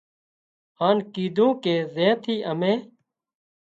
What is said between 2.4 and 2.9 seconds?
امين